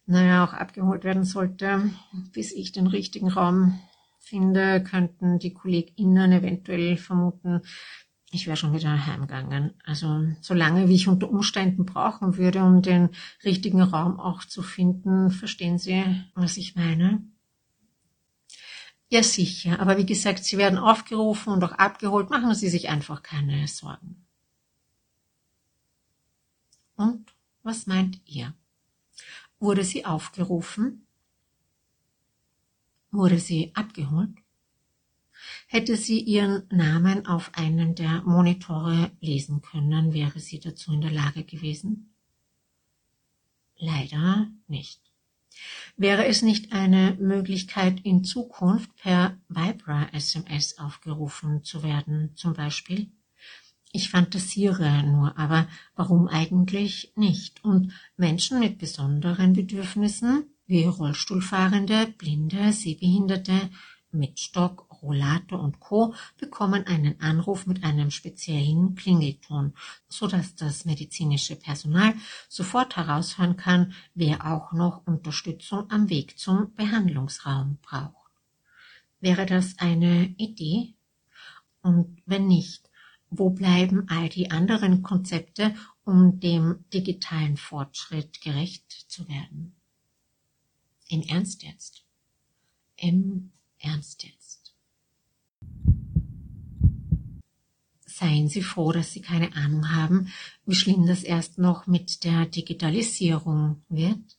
naja, 0.06 0.44
auch 0.44 0.52
abgeholt 0.52 1.02
werden 1.02 1.24
sollte, 1.24 1.90
bis 2.32 2.52
ich 2.52 2.70
den 2.70 2.86
richtigen 2.86 3.28
Raum 3.28 3.80
finde, 4.20 4.80
könnten 4.80 5.40
die 5.40 5.52
KollegInnen 5.52 6.30
eventuell 6.30 6.96
vermuten, 6.96 7.62
ich 8.30 8.46
wäre 8.46 8.56
schon 8.56 8.74
wieder 8.74 9.06
heimgegangen. 9.06 9.74
Also 9.84 10.24
so 10.40 10.54
lange, 10.54 10.88
wie 10.88 10.94
ich 10.94 11.08
unter 11.08 11.28
Umständen 11.28 11.84
brauchen 11.84 12.36
würde, 12.36 12.62
um 12.62 12.80
den 12.80 13.08
richtigen 13.44 13.82
Raum 13.82 14.20
auch 14.20 14.44
zu 14.44 14.62
finden, 14.62 15.30
verstehen 15.30 15.78
Sie, 15.78 16.04
was 16.34 16.58
ich 16.58 16.76
meine? 16.76 17.24
Ja, 19.10 19.22
sicher. 19.22 19.80
Aber 19.80 19.96
wie 19.96 20.06
gesagt, 20.06 20.44
Sie 20.44 20.58
werden 20.58 20.78
aufgerufen 20.78 21.52
und 21.52 21.64
auch 21.64 21.72
abgeholt. 21.72 22.30
Machen 22.30 22.54
Sie 22.54 22.68
sich 22.68 22.88
einfach 22.88 23.22
keine 23.22 23.66
Sorgen. 23.66 24.26
Und 26.96 27.32
was 27.62 27.86
meint 27.86 28.20
ihr? 28.26 28.54
Wurde 29.60 29.84
sie 29.84 30.04
aufgerufen? 30.04 31.06
Wurde 33.10 33.38
sie 33.38 33.70
abgeholt? 33.74 34.36
Hätte 35.68 35.96
sie 35.96 36.18
ihren 36.20 36.66
Namen 36.70 37.26
auf 37.26 37.52
einen 37.54 37.94
der 37.94 38.22
Monitore 38.22 39.12
lesen 39.20 39.62
können, 39.62 40.12
wäre 40.12 40.40
sie 40.40 40.58
dazu 40.58 40.92
in 40.92 41.00
der 41.00 41.12
Lage 41.12 41.44
gewesen? 41.44 42.12
Leider 43.76 44.48
nicht. 44.66 45.00
Wäre 45.96 46.26
es 46.26 46.42
nicht 46.42 46.72
eine 46.72 47.16
Möglichkeit, 47.20 48.00
in 48.04 48.24
Zukunft 48.24 48.94
per 48.96 49.36
Vibra-SMS 49.48 50.78
aufgerufen 50.78 51.64
zu 51.64 51.82
werden, 51.82 52.32
zum 52.34 52.54
Beispiel? 52.54 53.10
Ich 53.92 54.10
fantasiere 54.10 55.02
nur, 55.04 55.38
aber 55.38 55.66
warum 55.96 56.28
eigentlich 56.28 57.12
nicht? 57.16 57.64
Und 57.64 57.92
Menschen 58.16 58.60
mit 58.60 58.78
besonderen 58.78 59.54
Bedürfnissen, 59.54 60.44
wie 60.66 60.84
Rollstuhlfahrende, 60.84 62.06
Blinde, 62.18 62.72
Sehbehinderte, 62.72 63.70
mit 64.10 64.38
Stock, 64.40 64.87
Rollator 65.02 65.60
und 65.60 65.80
Co. 65.80 66.14
bekommen 66.38 66.86
einen 66.86 67.20
Anruf 67.20 67.66
mit 67.66 67.84
einem 67.84 68.10
speziellen 68.10 68.94
Klingelton, 68.94 69.74
so 70.08 70.26
dass 70.26 70.54
das 70.54 70.84
medizinische 70.84 71.56
Personal 71.56 72.14
sofort 72.48 72.96
heraushören 72.96 73.56
kann, 73.56 73.92
wer 74.14 74.46
auch 74.46 74.72
noch 74.72 75.06
Unterstützung 75.06 75.90
am 75.90 76.08
Weg 76.10 76.38
zum 76.38 76.74
Behandlungsraum 76.74 77.78
braucht. 77.82 78.32
Wäre 79.20 79.46
das 79.46 79.78
eine 79.78 80.34
Idee? 80.36 80.94
Und 81.82 82.22
wenn 82.26 82.46
nicht, 82.46 82.88
wo 83.30 83.50
bleiben 83.50 84.06
all 84.08 84.28
die 84.28 84.50
anderen 84.50 85.02
Konzepte, 85.02 85.74
um 86.04 86.40
dem 86.40 86.84
digitalen 86.92 87.56
Fortschritt 87.56 88.40
gerecht 88.40 88.90
zu 89.08 89.28
werden? 89.28 89.74
Im 91.08 91.22
Ernst 91.22 91.62
jetzt? 91.62 92.04
Im 92.96 93.52
Ernst 93.78 94.24
jetzt? 94.24 94.37
Seien 98.18 98.48
Sie 98.48 98.62
froh, 98.62 98.90
dass 98.90 99.12
Sie 99.12 99.20
keine 99.20 99.54
Ahnung 99.54 99.94
haben, 99.94 100.32
wie 100.66 100.74
schlimm 100.74 101.06
das 101.06 101.22
erst 101.22 101.58
noch 101.58 101.86
mit 101.86 102.24
der 102.24 102.46
Digitalisierung 102.46 103.84
wird. 103.88 104.38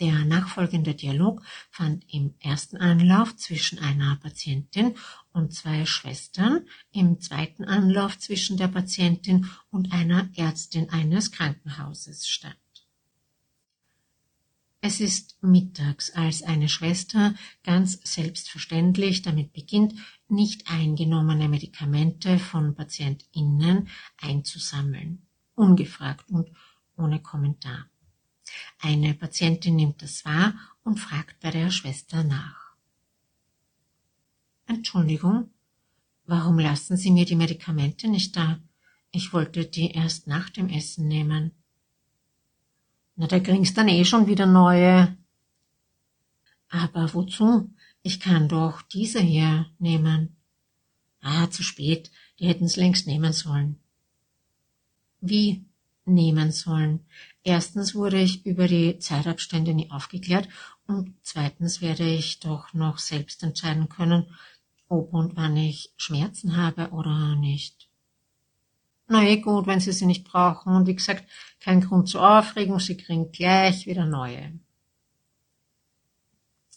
Der 0.00 0.24
nachfolgende 0.24 0.94
Dialog 0.94 1.42
fand 1.70 2.06
im 2.10 2.32
ersten 2.40 2.78
Anlauf 2.78 3.36
zwischen 3.36 3.78
einer 3.78 4.16
Patientin 4.16 4.94
und 5.34 5.52
zwei 5.52 5.84
Schwestern, 5.84 6.66
im 6.92 7.20
zweiten 7.20 7.64
Anlauf 7.64 8.18
zwischen 8.18 8.56
der 8.56 8.68
Patientin 8.68 9.50
und 9.70 9.92
einer 9.92 10.30
Ärztin 10.34 10.88
eines 10.88 11.30
Krankenhauses 11.30 12.26
statt. 12.26 12.56
Es 14.88 15.00
ist 15.00 15.36
mittags, 15.42 16.12
als 16.12 16.42
eine 16.42 16.70
Schwester 16.70 17.34
ganz 17.62 18.00
selbstverständlich 18.04 19.20
damit 19.20 19.52
beginnt, 19.52 19.92
nicht 20.30 20.70
eingenommene 20.70 21.46
Medikamente 21.46 22.38
von 22.38 22.74
PatientInnen 22.74 23.88
einzusammeln. 24.16 25.26
Ungefragt 25.54 26.30
und 26.30 26.48
ohne 26.96 27.20
Kommentar. 27.20 27.90
Eine 28.78 29.12
Patientin 29.12 29.76
nimmt 29.76 30.00
das 30.00 30.24
wahr 30.24 30.54
und 30.84 30.98
fragt 30.98 31.38
bei 31.40 31.50
der 31.50 31.70
Schwester 31.70 32.24
nach. 32.24 32.74
Entschuldigung, 34.64 35.50
warum 36.24 36.58
lassen 36.58 36.96
Sie 36.96 37.10
mir 37.10 37.26
die 37.26 37.36
Medikamente 37.36 38.08
nicht 38.08 38.34
da? 38.34 38.58
Ich 39.10 39.34
wollte 39.34 39.66
die 39.66 39.90
erst 39.90 40.26
nach 40.26 40.48
dem 40.48 40.70
Essen 40.70 41.08
nehmen. 41.08 41.57
Na, 43.18 43.26
da 43.26 43.40
kriegst 43.40 43.76
dann 43.76 43.88
eh 43.88 44.04
schon 44.04 44.28
wieder 44.28 44.46
neue. 44.46 45.16
Aber 46.68 47.12
wozu? 47.14 47.68
Ich 48.02 48.20
kann 48.20 48.48
doch 48.48 48.80
diese 48.80 49.18
hier 49.20 49.66
nehmen. 49.80 50.36
Ah, 51.20 51.50
zu 51.50 51.64
spät. 51.64 52.12
Die 52.38 52.46
hätten's 52.46 52.76
längst 52.76 53.08
nehmen 53.08 53.32
sollen. 53.32 53.80
Wie 55.20 55.64
nehmen 56.04 56.52
sollen? 56.52 57.00
Erstens 57.42 57.96
wurde 57.96 58.20
ich 58.20 58.46
über 58.46 58.68
die 58.68 59.00
Zeitabstände 59.00 59.74
nie 59.74 59.90
aufgeklärt 59.90 60.48
und 60.86 61.16
zweitens 61.22 61.80
werde 61.80 62.08
ich 62.08 62.38
doch 62.38 62.72
noch 62.72 62.98
selbst 62.98 63.42
entscheiden 63.42 63.88
können, 63.88 64.26
ob 64.88 65.12
und 65.12 65.34
wann 65.34 65.56
ich 65.56 65.92
Schmerzen 65.96 66.56
habe 66.56 66.90
oder 66.90 67.34
nicht. 67.34 67.87
Na 69.08 69.22
eh 69.24 69.40
gut, 69.40 69.66
wenn 69.66 69.80
Sie 69.80 69.92
sie 69.92 70.06
nicht 70.06 70.24
brauchen. 70.24 70.74
Und 70.74 70.86
wie 70.86 70.94
gesagt, 70.94 71.24
kein 71.60 71.80
Grund 71.80 72.08
zur 72.08 72.38
Aufregung, 72.38 72.78
Sie 72.78 72.96
kriegen 72.96 73.32
gleich 73.32 73.86
wieder 73.86 74.04
neue. 74.04 74.52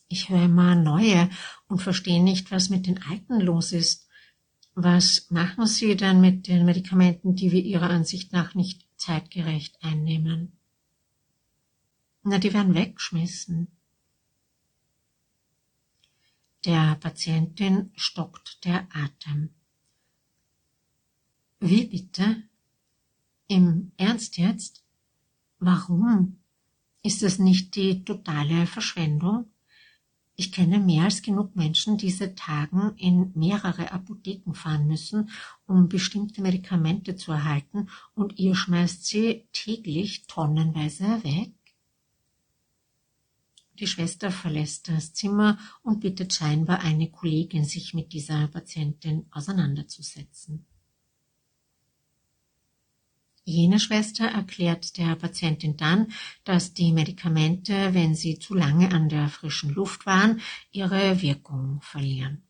Ich 0.07 0.29
höre 0.29 0.43
immer 0.43 0.75
neue 0.75 1.29
und 1.67 1.81
verstehe 1.81 2.23
nicht, 2.23 2.51
was 2.51 2.69
mit 2.69 2.88
den 2.88 3.01
alten 3.03 3.39
los 3.39 3.71
ist. 3.73 4.07
Was 4.73 5.29
machen 5.29 5.67
Sie 5.67 5.95
denn 5.97 6.21
mit 6.21 6.47
den 6.47 6.65
Medikamenten, 6.65 7.35
die 7.35 7.51
wir 7.51 7.63
Ihrer 7.63 7.89
Ansicht 7.89 8.31
nach 8.31 8.55
nicht 8.55 8.88
zeitgerecht 8.95 9.77
einnehmen? 9.81 10.57
Na, 12.23 12.38
die 12.38 12.53
werden 12.53 12.75
weggeschmissen. 12.75 13.67
Der 16.65 16.95
Patientin 16.95 17.91
stockt 17.95 18.63
der 18.65 18.88
Atem. 18.93 19.50
Wie 21.63 21.86
bitte? 21.86 22.41
Im 23.48 23.91
Ernst 23.96 24.39
jetzt? 24.39 24.84
Warum? 25.60 26.39
Ist 27.03 27.22
das 27.22 27.38
nicht 27.38 27.75
die 27.75 28.03
totale 28.03 28.65
Verschwendung? 28.65 29.46
Ich 30.36 30.51
kenne 30.51 30.80
mehr 30.80 31.03
als 31.03 31.22
genug 31.22 31.56
Menschen, 31.56 32.00
die 32.00 32.10
seit 32.10 32.39
Tagen 32.39 32.96
in 32.98 33.32
mehrere 33.36 33.91
Apotheken 33.91 34.56
fahren 34.56 34.88
müssen, 34.88 35.30
um 35.68 35.88
bestimmte 35.88 36.41
Medikamente 36.41 37.15
zu 37.15 37.32
erhalten, 37.32 37.89
und 38.15 38.39
ihr 38.39 38.56
schmeißt 38.56 39.06
sie 39.06 39.46
täglich 39.53 40.25
tonnenweise 40.25 41.24
weg. 41.24 41.51
Die 43.80 43.86
Schwester 43.86 44.32
verlässt 44.32 44.88
das 44.88 45.13
Zimmer 45.13 45.60
und 45.84 46.00
bittet 46.00 46.34
scheinbar 46.34 46.80
eine 46.80 47.12
Kollegin, 47.12 47.65
sich 47.65 47.94
mit 47.94 48.13
dieser 48.13 48.48
Patientin 48.48 49.27
auseinanderzusetzen. 49.30 50.65
Jene 53.51 53.81
Schwester 53.81 54.27
erklärt 54.27 54.98
der 54.98 55.13
Patientin 55.17 55.75
dann, 55.75 56.13
dass 56.46 56.74
die 56.74 56.93
Medikamente, 56.93 57.93
wenn 57.93 58.15
sie 58.15 58.39
zu 58.39 58.53
lange 58.53 58.93
an 58.93 59.10
der 59.10 59.27
frischen 59.27 59.72
Luft 59.72 60.05
waren, 60.05 60.39
ihre 60.72 61.22
Wirkung 61.22 61.81
verlieren. 61.81 62.43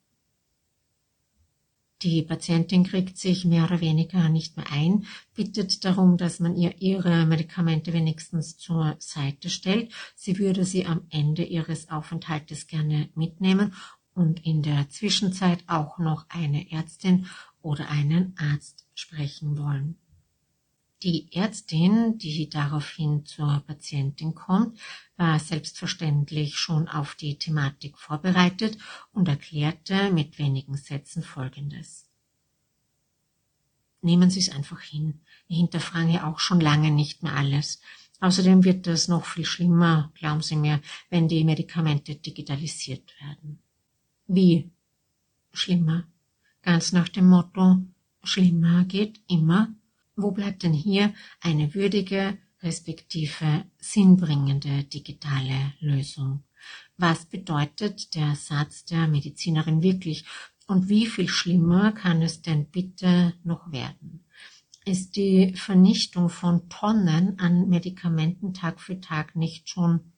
Die 2.03 2.22
Patientin 2.22 2.84
kriegt 2.84 3.17
sich 3.17 3.46
mehr 3.46 3.63
oder 3.63 3.81
weniger 3.81 4.29
nicht 4.29 4.58
mehr 4.58 4.72
ein, 4.72 5.05
bittet 5.34 5.86
darum, 5.86 6.17
dass 6.17 6.39
man 6.39 6.55
ihr 6.55 6.79
ihre 6.79 7.25
Medikamente 7.25 7.93
wenigstens 7.93 8.58
zur 8.58 8.96
Seite 9.00 9.50
stellt. 9.50 9.91
Sie 10.15 10.38
würde 10.38 10.65
sie 10.65 10.86
am 10.86 11.01
Ende 11.10 11.43
ihres 11.43 11.89
Aufenthaltes 11.89 12.67
gerne 12.67 13.09
mitnehmen 13.16 13.74
und 14.14 14.46
in 14.46 14.61
der 14.61 14.87
Zwischenzeit 14.90 15.64
auch 15.66 15.98
noch 15.98 16.25
eine 16.29 16.72
Ärztin 16.72 17.25
oder 17.64 17.90
einen 17.90 18.35
Arzt 18.37 18.85
sprechen 18.94 19.57
wollen. 19.57 20.00
Die 21.03 21.33
Ärztin, 21.33 22.20
die 22.20 22.48
daraufhin 22.48 23.25
zur 23.25 23.64
Patientin 23.66 24.35
kommt, 24.35 24.79
war 25.18 25.40
selbstverständlich 25.40 26.57
schon 26.57 26.87
auf 26.87 27.16
die 27.16 27.40
Thematik 27.40 27.98
vorbereitet 27.98 28.77
und 29.11 29.27
erklärte 29.27 30.11
mit 30.11 30.37
wenigen 30.37 30.77
Sätzen 30.77 31.24
Folgendes. 31.24 32.07
Nehmen 34.03 34.29
Sie 34.29 34.40
es 34.40 34.50
einfach 34.50 34.81
hin. 34.81 35.22
Ich 35.48 35.57
hinterfrage 35.57 36.24
auch 36.25 36.40
schon 36.40 36.61
lange 36.61 36.92
nicht 36.92 37.24
mehr 37.24 37.35
alles. 37.35 37.81
Außerdem 38.20 38.64
wird 38.64 38.85
das 38.85 39.07
noch 39.07 39.25
viel 39.25 39.46
schlimmer, 39.46 40.11
glauben 40.14 40.42
Sie 40.42 40.55
mir, 40.55 40.81
wenn 41.09 41.27
die 41.27 41.44
Medikamente 41.44 42.16
digitalisiert 42.16 43.11
werden. 43.20 43.59
Wie? 44.27 44.70
Schlimmer. 45.51 46.07
Ganz 46.61 46.92
nach 46.92 47.09
dem 47.09 47.27
Motto, 47.27 47.83
schlimmer 48.24 48.85
geht 48.85 49.20
immer 49.27 49.74
wo 50.22 50.31
bleibt 50.31 50.64
denn 50.64 50.74
hier 50.74 51.14
eine 51.42 51.74
würdige, 51.74 52.38
respektive 52.62 53.66
sinnbringende 53.79 54.84
digitale 54.84 55.74
Lösung? 55.79 56.44
Was 56.98 57.25
bedeutet 57.25 58.16
der 58.16 58.36
Satz 58.36 58.86
der 58.86 59.07
Medizinerin 59.07 59.81
wirklich 59.81 60.25
und 60.68 60.90
wie 60.90 61.07
viel 61.07 61.27
schlimmer 61.27 61.92
kann 61.92 62.22
es 62.22 62.42
denn 62.42 62.68
bitte 62.68 63.34
noch 63.44 63.72
werden? 63.72 64.25
Ist 64.86 65.16
die 65.16 65.53
Vernichtung 65.55 66.29
von 66.29 66.70
Tonnen 66.70 67.40
an 67.40 67.70
Medikamenten 67.70 68.53
Tag 68.53 68.79
für 68.79 69.00
Tag 69.00 69.36
nicht 69.36 69.70
schon 69.70 70.12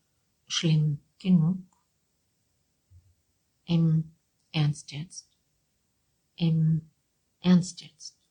schlimm 0.48 1.00
genug? 1.20 1.60
Im 3.66 4.14
Ernst 4.52 4.92
jetzt. 4.92 5.28
Im 6.36 6.90
Ernst 7.42 7.82
jetzt. 7.82 8.23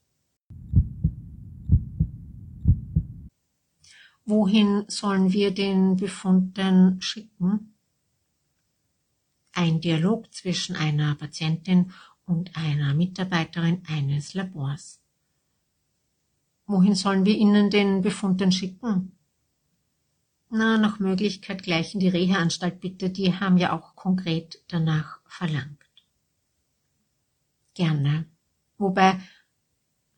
Wohin 4.24 4.84
sollen 4.88 5.32
wir 5.32 5.52
den 5.52 5.96
Befund 5.96 6.56
denn 6.56 7.00
schicken? 7.00 7.74
Ein 9.52 9.80
Dialog 9.80 10.32
zwischen 10.32 10.76
einer 10.76 11.14
Patientin 11.16 11.92
und 12.24 12.56
einer 12.56 12.94
Mitarbeiterin 12.94 13.82
eines 13.88 14.34
Labors. 14.34 15.00
Wohin 16.66 16.94
sollen 16.94 17.24
wir 17.24 17.36
Ihnen 17.36 17.68
den 17.68 18.00
Befund 18.00 18.40
denn 18.40 18.52
schicken? 18.52 19.12
Na, 20.48 20.78
nach 20.78 21.00
Möglichkeit 21.00 21.62
gleich 21.62 21.94
in 21.94 22.00
die 22.00 22.08
Reha-Anstalt 22.08 22.80
bitte, 22.80 23.10
die 23.10 23.34
haben 23.34 23.56
ja 23.56 23.72
auch 23.72 23.96
konkret 23.96 24.62
danach 24.68 25.20
verlangt. 25.26 25.82
Gerne. 27.74 28.26
Wobei, 28.78 29.18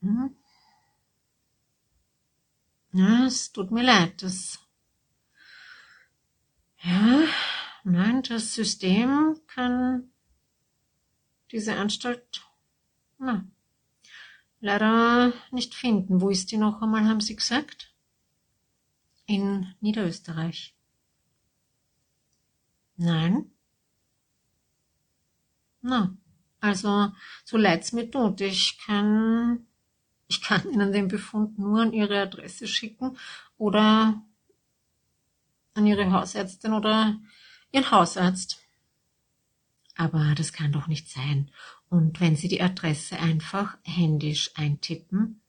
hm, 0.01 0.35
ja, 2.95 3.27
es 3.27 3.53
tut 3.53 3.71
mir 3.73 3.83
leid, 3.83 4.23
das, 4.23 4.61
ja, 6.83 7.25
nein, 7.83 8.23
das 8.23 8.55
System 8.55 9.41
kann 9.49 10.13
diese 11.51 11.75
Anstalt, 11.75 12.47
na, 13.19 13.45
leider 14.61 15.33
nicht 15.51 15.75
finden. 15.75 16.21
Wo 16.21 16.31
ist 16.31 16.53
die 16.53 16.57
noch 16.57 16.81
einmal, 16.83 17.05
haben 17.05 17.21
Sie 17.21 17.37
gesagt? 17.37 17.93
In 19.27 19.75
Niederösterreich. 19.81 20.75
Nein? 22.97 23.51
Na, 25.81 26.17
also, 26.61 27.13
so 27.45 27.57
leid's 27.57 27.93
mir 27.93 28.09
tut, 28.09 28.41
ich 28.41 28.79
kann 28.79 29.67
ich 30.35 30.43
kann 30.43 30.69
Ihnen 30.73 30.93
den 30.93 31.09
Befund 31.09 31.59
nur 31.59 31.83
an 31.83 31.93
Ihre 31.93 32.21
Adresse 32.21 32.67
schicken 32.67 33.17
oder 33.57 34.21
an 35.75 35.87
Ihre 35.87 36.11
Hausärztin 36.11 36.73
oder 36.73 37.17
Ihren 37.71 37.91
Hausarzt. 37.91 38.61
Aber 39.97 40.35
das 40.37 40.53
kann 40.53 40.73
doch 40.73 40.89
nicht 40.89 41.09
sein. 41.09 41.51
Und 41.89 42.21
wenn 42.21 42.35
Sie 42.35 42.49
die 42.49 42.63
Adresse 42.63 43.19
einfach 43.21 43.79
händisch 43.85 44.51
eintippen, 44.57 45.41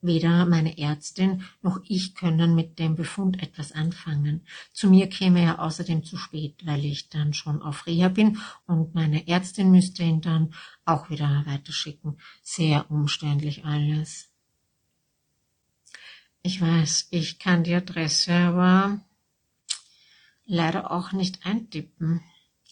Weder 0.00 0.46
meine 0.46 0.78
Ärztin 0.78 1.42
noch 1.60 1.80
ich 1.84 2.14
können 2.14 2.54
mit 2.54 2.78
dem 2.78 2.94
Befund 2.94 3.42
etwas 3.42 3.72
anfangen. 3.72 4.46
Zu 4.72 4.90
mir 4.90 5.08
käme 5.08 5.40
er 5.40 5.60
außerdem 5.60 6.04
zu 6.04 6.16
spät, 6.16 6.64
weil 6.64 6.84
ich 6.84 7.08
dann 7.08 7.34
schon 7.34 7.62
auf 7.62 7.86
Reha 7.86 8.08
bin 8.08 8.38
und 8.66 8.94
meine 8.94 9.26
Ärztin 9.26 9.72
müsste 9.72 10.04
ihn 10.04 10.20
dann 10.20 10.54
auch 10.84 11.10
wieder 11.10 11.42
weiterschicken. 11.46 12.18
Sehr 12.42 12.88
umständlich 12.90 13.64
alles. 13.64 14.28
Ich 16.42 16.60
weiß, 16.60 17.08
ich 17.10 17.40
kann 17.40 17.64
die 17.64 17.74
Adresse, 17.74 18.32
aber 18.32 19.00
leider 20.46 20.92
auch 20.92 21.10
nicht 21.10 21.44
eintippen. 21.44 22.22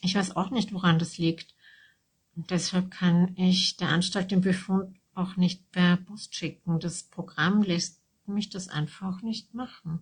Ich 0.01 0.15
weiß 0.15 0.37
auch 0.37 0.51
nicht, 0.51 0.73
woran 0.73 1.01
das 1.01 1.19
liegt. 1.19 1.55
Und 2.37 2.53
deshalb 2.53 2.93
kann 2.93 3.35
ich 3.37 3.77
der 3.77 3.89
Anstalt 3.89 4.31
den 4.31 4.43
Befund 4.43 4.97
auch 5.17 5.37
nicht 5.37 5.71
per 5.73 5.97
Post 5.97 6.35
schicken. 6.35 6.79
Das 6.79 7.05
Programm 7.05 7.63
lässt 7.63 8.01
mich 8.27 8.51
das 8.51 8.69
einfach 8.69 9.23
nicht 9.23 9.55
machen. 9.55 10.01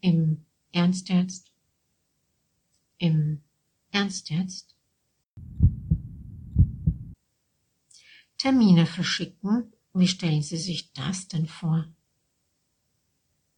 Im 0.00 0.44
Ernst 0.72 1.08
jetzt? 1.08 1.52
Im 2.98 3.42
Ernst 3.90 4.30
jetzt? 4.30 4.74
Termine 8.38 8.86
verschicken? 8.86 9.72
Wie 9.92 10.08
stellen 10.08 10.42
Sie 10.42 10.58
sich 10.58 10.92
das 10.92 11.28
denn 11.28 11.46
vor? 11.46 11.86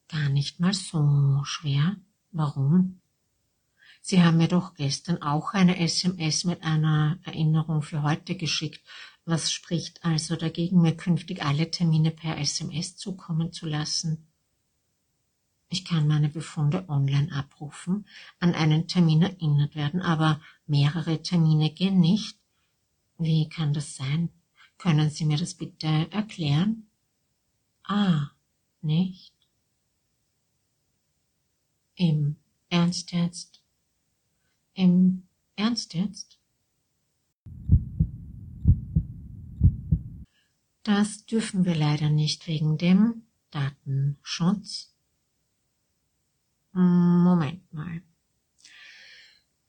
Gar 0.09 0.28
nicht 0.31 0.61
mal 0.61 0.72
so 0.72 1.42
schwer. 1.44 1.96
Warum? 2.31 3.00
Sie 4.11 4.23
haben 4.23 4.38
mir 4.38 4.49
doch 4.49 4.73
gestern 4.73 5.21
auch 5.21 5.53
eine 5.53 5.79
SMS 5.79 6.44
mit 6.44 6.62
einer 6.62 7.18
Erinnerung 7.25 7.83
für 7.83 8.03
heute 8.03 8.37
geschickt. 8.37 8.83
Was 9.27 9.53
spricht 9.53 10.03
also 10.03 10.35
dagegen, 10.35 10.81
mir 10.81 10.97
künftig 10.97 11.44
alle 11.44 11.71
Termine 11.71 12.11
per 12.11 12.38
SMS 12.38 12.97
zukommen 12.97 13.53
zu 13.53 13.66
lassen? 13.66 14.27
Ich 15.68 15.85
kann 15.85 16.09
meine 16.09 16.31
Befunde 16.31 16.88
online 16.88 17.31
abrufen, 17.35 18.07
an 18.40 18.55
einen 18.55 18.88
Termin 18.88 19.21
erinnert 19.21 19.75
werden, 19.75 20.01
aber 20.01 20.40
mehrere 20.66 21.21
Termine 21.21 21.68
gehen 21.68 22.01
nicht. 22.01 22.38
Wie 23.18 23.51
kann 23.51 23.75
das 23.75 23.94
sein? 23.94 24.31
Können 24.79 25.11
Sie 25.11 25.27
mir 25.27 25.37
das 25.37 25.53
bitte 25.53 26.11
erklären? 26.11 26.87
Ah, 27.83 28.31
nicht? 28.81 29.35
Im 31.94 32.37
Ernst 32.71 33.12
jetzt? 33.12 33.58
Im 34.79 35.25
Ernst 35.57 35.93
jetzt? 35.95 36.38
Das 40.85 41.27
dürfen 41.27 41.64
wir 41.64 41.75
leider 41.75 42.11
nicht 42.11 42.47
wegen 42.47 42.79
dem 42.79 43.25
Datenschutz. 43.51 44.95
Moment 46.71 47.73
mal. 47.73 48.03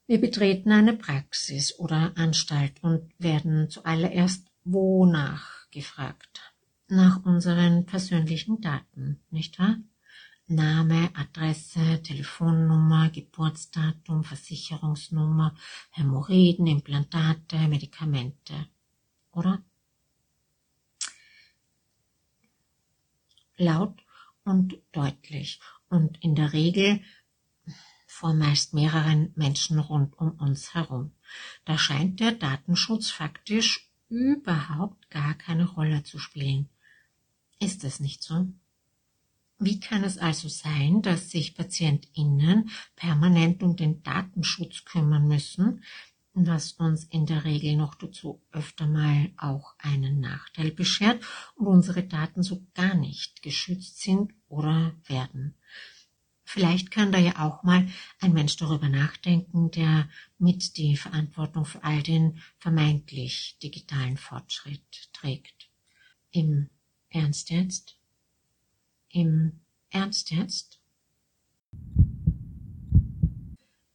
Wir 0.06 0.22
betreten 0.22 0.72
eine 0.72 0.94
Praxis 0.94 1.80
oder 1.80 2.16
Anstalt 2.16 2.84
und 2.84 3.12
werden 3.18 3.68
zuallererst 3.72 4.46
wonach 4.64 5.68
gefragt? 5.72 6.54
Nach 6.88 7.26
unseren 7.26 7.88
persönlichen 7.88 8.62
Daten, 8.62 9.20
nicht 9.32 9.58
wahr? 9.58 9.78
Name, 10.50 11.12
Adresse, 11.14 12.02
Telefonnummer, 12.02 13.10
Geburtsdatum, 13.10 14.24
Versicherungsnummer, 14.24 15.56
Hämorrhoiden, 15.92 16.68
Implantate, 16.68 17.68
Medikamente. 17.68 18.68
Oder? 19.32 19.64
Laut 23.58 24.02
und 24.44 24.78
deutlich 24.92 25.60
und 25.90 26.18
in 26.24 26.36
der 26.36 26.54
Regel 26.54 27.02
vor 28.08 28.34
meist 28.34 28.74
mehreren 28.74 29.32
Menschen 29.36 29.78
rund 29.80 30.18
um 30.18 30.32
uns 30.32 30.74
herum. 30.74 31.12
Da 31.64 31.78
scheint 31.78 32.20
der 32.20 32.32
Datenschutz 32.32 33.12
faktisch 33.12 33.90
überhaupt 34.10 35.10
gar 35.12 35.36
keine 35.36 35.66
Rolle 35.66 36.04
zu 36.04 36.18
spielen. 36.18 36.70
Ist 37.60 37.84
es 37.84 38.00
nicht 38.00 38.24
so? 38.24 38.52
Wie 39.62 39.82
kann 39.82 40.06
es 40.06 40.18
also 40.18 40.48
sein, 40.48 41.02
dass 41.02 41.32
sich 41.32 41.54
PatientInnen 41.54 42.70
permanent 42.96 43.62
um 43.62 43.76
den 43.76 44.02
Datenschutz 44.04 44.86
kümmern 44.86 45.28
müssen, 45.28 45.84
was 46.34 46.72
uns 46.74 47.04
in 47.04 47.26
der 47.26 47.44
Regel 47.44 47.76
noch 47.76 47.96
dazu 47.96 48.42
öfter 48.54 48.88
mal 48.88 49.32
auch 49.36 49.76
einen 49.80 50.22
Nachteil 50.22 50.72
beschert 50.72 51.22
und 51.56 51.68
unsere 51.68 52.04
Daten 52.04 52.42
so 52.42 52.66
gar 52.74 52.96
nicht 52.96 53.42
geschützt 53.42 54.00
sind 54.00 54.34
oder 54.48 54.96
werden? 55.08 55.56
Vielleicht 56.46 56.90
kann 56.90 57.12
da 57.12 57.20
ja 57.20 57.46
auch 57.46 57.62
mal 57.64 57.86
ein 58.22 58.32
Mensch 58.32 58.56
darüber 58.56 58.88
nachdenken, 58.88 59.72
der 59.72 60.10
mit 60.38 60.78
die 60.78 60.96
Verantwortung 60.96 61.66
für 61.66 61.84
all 61.84 62.02
den 62.02 62.42
vermeintlich 62.60 63.58
digitalen 63.62 64.16
Fortschritt 64.16 65.12
trägt. 65.12 65.70
Im 66.32 66.70
Ernst 67.10 67.50
jetzt? 67.50 67.99
Im 69.10 69.60
Ernst 69.90 70.32
jetzt? 70.32 70.80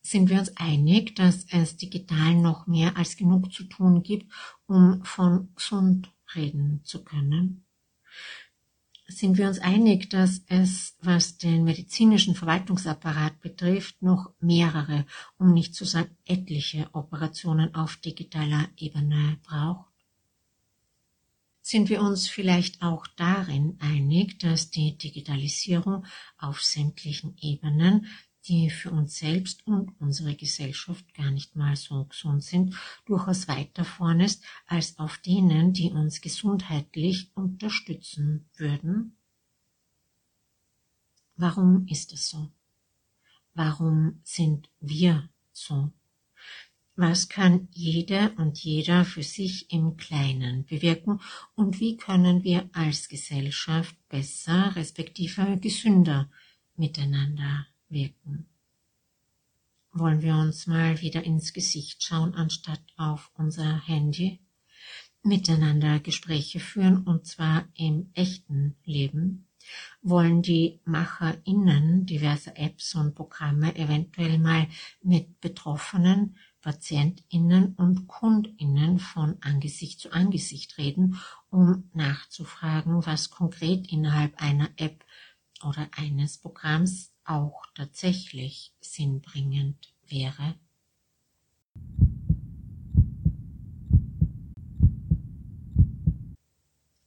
Sind 0.03 0.29
wir 0.29 0.38
uns 0.38 0.57
einig, 0.57 1.16
dass 1.16 1.46
es 1.50 1.77
digital 1.77 2.35
noch 2.35 2.66
mehr 2.66 2.96
als 2.96 3.16
genug 3.16 3.53
zu 3.53 3.64
tun 3.64 4.03
gibt, 4.03 4.31
um 4.66 5.05
von 5.05 5.48
gesund 5.55 6.12
reden 6.35 6.81
zu 6.85 7.05
können? 7.05 7.64
Sind 9.07 9.38
wir 9.38 9.48
uns 9.48 9.59
einig, 9.59 10.11
dass 10.11 10.42
es, 10.48 10.96
was 11.00 11.37
den 11.37 11.64
medizinischen 11.64 12.35
Verwaltungsapparat 12.35 13.40
betrifft, 13.40 14.03
noch 14.03 14.33
mehrere, 14.40 15.07
um 15.38 15.53
nicht 15.53 15.74
zu 15.74 15.85
sagen 15.85 16.16
etliche 16.24 16.88
Operationen 16.92 17.74
auf 17.74 17.96
digitaler 17.96 18.68
Ebene 18.77 19.38
braucht? 19.42 19.93
Sind 21.64 21.88
wir 21.88 22.03
uns 22.03 22.29
vielleicht 22.29 22.83
auch 22.83 23.07
darin 23.16 23.79
einig, 23.81 24.38
dass 24.38 24.70
die 24.70 24.98
Digitalisierung 24.98 26.05
auf 26.37 26.62
sämtlichen 26.62 27.38
Ebenen, 27.40 28.07
die 28.46 28.68
für 28.68 28.90
uns 28.90 29.16
selbst 29.16 29.66
und 29.66 29.98
unsere 29.98 30.35
Gesellschaft 30.35 31.14
gar 31.14 31.31
nicht 31.31 31.57
mal 31.57 31.74
so 31.74 32.05
gesund 32.05 32.44
sind, 32.44 32.74
durchaus 33.07 33.48
weiter 33.48 33.87
vorn 33.87 34.20
ist 34.20 34.44
als 34.66 34.98
auf 34.98 35.16
denen, 35.16 35.72
die 35.72 35.90
uns 35.90 36.20
gesundheitlich 36.20 37.31
unterstützen 37.35 38.46
würden? 38.57 39.16
Warum 41.37 41.87
ist 41.88 42.12
es 42.12 42.29
so? 42.29 42.50
Warum 43.55 44.20
sind 44.22 44.68
wir 44.81 45.31
so? 45.55 45.90
Was 46.96 47.28
kann 47.28 47.66
jede 47.72 48.30
und 48.37 48.57
jeder 48.62 49.04
für 49.04 49.24
sich 49.24 49.72
im 49.72 49.96
Kleinen 49.96 50.64
bewirken 50.64 51.20
und 51.57 51.80
wie 51.80 51.96
können 51.96 52.44
wir 52.44 52.70
als 52.72 53.09
Gesellschaft 53.09 53.96
besser, 54.09 54.76
respektive 54.76 55.59
gesünder 55.59 56.30
miteinander 56.76 57.66
wirken? 57.88 58.46
Wollen 59.90 60.22
wir 60.22 60.37
uns 60.37 60.68
mal 60.68 61.00
wieder 61.00 61.24
ins 61.24 61.52
Gesicht 61.52 62.00
schauen, 62.04 62.35
anstatt 62.35 62.83
auf 62.96 63.33
unser 63.35 63.85
Handy? 63.87 64.38
Miteinander 65.24 65.98
Gespräche 65.98 66.61
führen 66.61 66.98
und 66.98 67.26
zwar 67.26 67.66
im 67.74 68.11
echten 68.14 68.76
Leben? 68.85 69.48
Wollen 70.02 70.42
die 70.42 70.80
MacherInnen 70.85 72.07
diverser 72.07 72.57
Apps 72.57 72.94
und 72.94 73.16
Programme 73.16 73.74
eventuell 73.74 74.38
mal 74.38 74.68
mit 75.02 75.40
Betroffenen 75.40 76.37
PatientInnen 76.64 77.74
und 77.74 78.09
KundInnen 78.09 78.98
von 78.98 79.37
Angesicht 79.42 80.00
zu 80.00 80.11
Angesicht 80.12 80.79
reden, 80.79 81.20
um 81.50 81.90
nachzufragen, 81.92 83.05
was 83.05 83.29
konkret 83.29 83.92
innerhalb 83.92 84.40
einer 84.40 84.70
App 84.77 85.05
oder 85.62 85.87
eines 85.94 86.38
Programms 86.38 87.12
auch 87.27 87.66
tatsächlich 87.74 88.72
sinnbringend 88.81 89.92
wäre. 90.07 90.55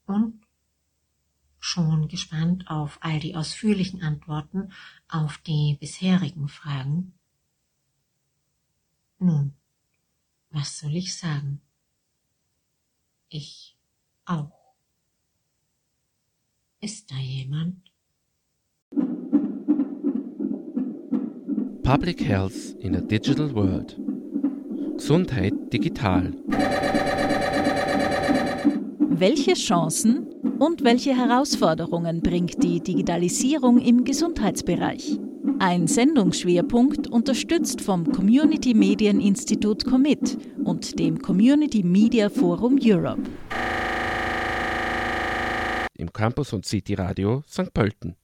Und 0.05 0.39
schon 1.59 2.07
gespannt 2.07 2.69
auf 2.69 2.99
all 3.01 3.19
die 3.19 3.35
ausführlichen 3.35 4.03
Antworten 4.03 4.71
auf 5.09 5.39
die 5.39 5.77
bisherigen 5.79 6.47
Fragen 6.47 7.13
nun, 9.19 9.53
was 10.51 10.79
soll 10.79 10.95
ich 10.95 11.15
sagen? 11.15 11.61
Ich 13.29 13.75
auch. 14.25 14.75
Ist 16.79 17.11
da 17.11 17.17
jemand? 17.17 17.91
Public 21.83 22.21
Health 22.21 22.75
in 22.79 22.95
a 22.95 23.01
Digital 23.01 23.53
World. 23.53 23.97
Gesundheit 24.97 25.53
digital. 25.71 26.33
Welche 29.09 29.53
Chancen 29.53 30.27
und 30.59 30.83
welche 30.83 31.15
Herausforderungen 31.15 32.21
bringt 32.21 32.63
die 32.63 32.81
Digitalisierung 32.81 33.79
im 33.79 34.03
Gesundheitsbereich? 34.03 35.19
Ein 35.59 35.87
Sendungsschwerpunkt 35.87 37.07
unterstützt 37.07 37.81
vom 37.81 38.11
Community 38.11 38.73
Medien 38.73 39.19
Institut 39.19 39.85
Commit 39.85 40.37
und 40.63 40.99
dem 40.99 41.19
Community 41.19 41.83
Media 41.83 42.29
Forum 42.29 42.77
Europe. 42.81 43.23
Im 45.97 46.11
Campus 46.13 46.53
und 46.53 46.65
City 46.65 46.93
Radio 46.93 47.41
St. 47.47 47.73
Pölten. 47.73 48.15